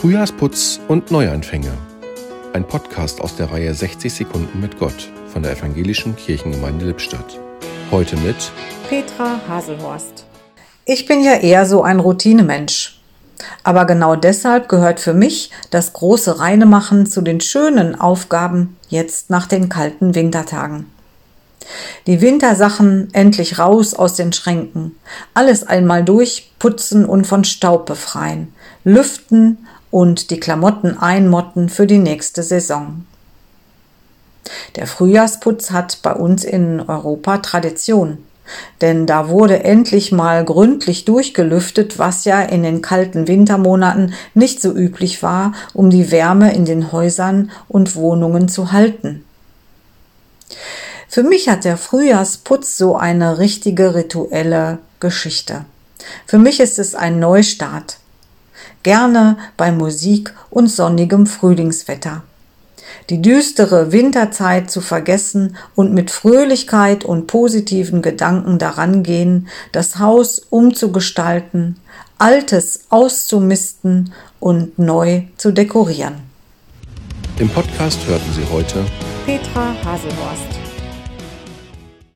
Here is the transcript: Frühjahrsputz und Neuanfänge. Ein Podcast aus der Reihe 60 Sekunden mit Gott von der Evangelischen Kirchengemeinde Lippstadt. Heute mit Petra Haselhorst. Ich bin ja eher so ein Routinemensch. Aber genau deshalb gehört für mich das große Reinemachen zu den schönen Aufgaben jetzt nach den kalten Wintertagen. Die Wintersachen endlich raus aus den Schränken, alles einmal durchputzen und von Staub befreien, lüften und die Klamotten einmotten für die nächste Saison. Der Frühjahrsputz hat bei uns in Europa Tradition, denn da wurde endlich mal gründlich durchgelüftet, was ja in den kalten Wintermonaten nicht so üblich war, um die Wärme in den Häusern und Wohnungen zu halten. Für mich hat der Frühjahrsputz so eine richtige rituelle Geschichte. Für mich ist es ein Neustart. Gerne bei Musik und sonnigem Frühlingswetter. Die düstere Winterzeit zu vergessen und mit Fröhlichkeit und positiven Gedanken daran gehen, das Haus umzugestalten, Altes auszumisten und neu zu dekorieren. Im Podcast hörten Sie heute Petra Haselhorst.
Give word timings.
Frühjahrsputz 0.00 0.78
und 0.88 1.10
Neuanfänge. 1.10 1.72
Ein 2.52 2.68
Podcast 2.68 3.18
aus 3.22 3.34
der 3.34 3.50
Reihe 3.50 3.72
60 3.72 4.12
Sekunden 4.12 4.60
mit 4.60 4.78
Gott 4.78 5.10
von 5.32 5.42
der 5.42 5.52
Evangelischen 5.52 6.14
Kirchengemeinde 6.16 6.84
Lippstadt. 6.84 7.40
Heute 7.90 8.18
mit 8.18 8.36
Petra 8.90 9.40
Haselhorst. 9.48 10.26
Ich 10.84 11.06
bin 11.06 11.24
ja 11.24 11.36
eher 11.36 11.64
so 11.64 11.82
ein 11.82 11.98
Routinemensch. 11.98 13.00
Aber 13.62 13.86
genau 13.86 14.16
deshalb 14.16 14.68
gehört 14.68 15.00
für 15.00 15.14
mich 15.14 15.50
das 15.70 15.94
große 15.94 16.40
Reinemachen 16.40 17.06
zu 17.06 17.22
den 17.22 17.40
schönen 17.40 17.98
Aufgaben 17.98 18.76
jetzt 18.90 19.30
nach 19.30 19.46
den 19.46 19.70
kalten 19.70 20.14
Wintertagen. 20.14 20.90
Die 22.06 22.20
Wintersachen 22.20 23.08
endlich 23.14 23.58
raus 23.58 23.94
aus 23.94 24.14
den 24.14 24.32
Schränken, 24.34 24.94
alles 25.32 25.66
einmal 25.66 26.04
durchputzen 26.04 27.06
und 27.06 27.26
von 27.26 27.44
Staub 27.44 27.86
befreien, 27.86 28.52
lüften 28.84 29.66
und 29.96 30.28
die 30.28 30.38
Klamotten 30.38 30.98
einmotten 30.98 31.70
für 31.70 31.86
die 31.86 31.96
nächste 31.96 32.42
Saison. 32.42 33.06
Der 34.74 34.86
Frühjahrsputz 34.86 35.70
hat 35.70 36.00
bei 36.02 36.12
uns 36.12 36.44
in 36.44 36.82
Europa 36.82 37.38
Tradition, 37.38 38.18
denn 38.82 39.06
da 39.06 39.30
wurde 39.30 39.64
endlich 39.64 40.12
mal 40.12 40.44
gründlich 40.44 41.06
durchgelüftet, 41.06 41.98
was 41.98 42.26
ja 42.26 42.42
in 42.42 42.62
den 42.62 42.82
kalten 42.82 43.26
Wintermonaten 43.26 44.12
nicht 44.34 44.60
so 44.60 44.70
üblich 44.70 45.22
war, 45.22 45.54
um 45.72 45.88
die 45.88 46.10
Wärme 46.10 46.54
in 46.54 46.66
den 46.66 46.92
Häusern 46.92 47.50
und 47.66 47.96
Wohnungen 47.96 48.50
zu 48.50 48.72
halten. 48.72 49.24
Für 51.08 51.22
mich 51.22 51.48
hat 51.48 51.64
der 51.64 51.78
Frühjahrsputz 51.78 52.76
so 52.76 52.96
eine 52.96 53.38
richtige 53.38 53.94
rituelle 53.94 54.76
Geschichte. 55.00 55.64
Für 56.26 56.36
mich 56.36 56.60
ist 56.60 56.78
es 56.78 56.94
ein 56.94 57.18
Neustart. 57.18 57.96
Gerne 58.86 59.36
bei 59.56 59.72
Musik 59.72 60.32
und 60.48 60.68
sonnigem 60.68 61.26
Frühlingswetter. 61.26 62.22
Die 63.10 63.20
düstere 63.20 63.90
Winterzeit 63.90 64.70
zu 64.70 64.80
vergessen 64.80 65.56
und 65.74 65.92
mit 65.92 66.12
Fröhlichkeit 66.12 67.04
und 67.04 67.26
positiven 67.26 68.00
Gedanken 68.00 68.60
daran 68.60 69.02
gehen, 69.02 69.48
das 69.72 69.98
Haus 69.98 70.38
umzugestalten, 70.50 71.80
Altes 72.18 72.84
auszumisten 72.88 74.12
und 74.38 74.78
neu 74.78 75.22
zu 75.36 75.50
dekorieren. 75.50 76.18
Im 77.40 77.48
Podcast 77.48 77.98
hörten 78.06 78.32
Sie 78.32 78.48
heute 78.52 78.84
Petra 79.26 79.74
Haselhorst. 79.84 80.65